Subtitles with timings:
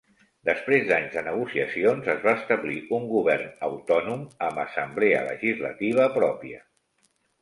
[0.49, 6.65] Després d'anys de negociacions es va establir un govern autònom amb assemblea legislativa pròpia.